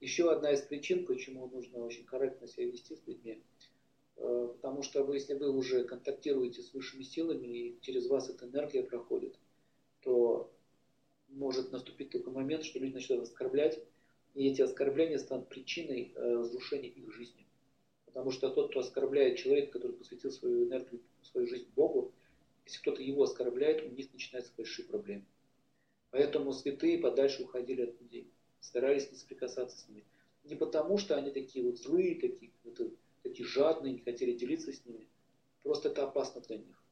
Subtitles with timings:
[0.00, 3.42] Еще одна из причин, почему нужно очень корректно себя вести с людьми,
[4.16, 8.46] э, потому что вы, если вы уже контактируете с высшими силами и через вас эта
[8.46, 9.36] энергия проходит,
[10.02, 10.52] то
[11.28, 13.82] может наступить такой момент, что люди начнут оскорблять,
[14.34, 17.44] и эти оскорбления станут причиной э, разрушения их жизни.
[18.06, 22.12] Потому что тот, кто оскорбляет человека, который посвятил свою энергию, свою жизнь Богу,
[22.66, 25.24] если кто-то его оскорбляет, у них начинаются большие проблемы.
[26.10, 28.30] Поэтому святые подальше уходили от людей,
[28.60, 30.04] старались не соприкасаться с ними.
[30.44, 32.80] Не потому, что они такие вот злые, такие, вот,
[33.22, 35.06] такие жадные, не хотели делиться с ними.
[35.62, 36.82] Просто это опасно для них.